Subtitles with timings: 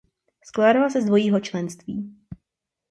[0.47, 2.15] Skládala se z dvojího členství.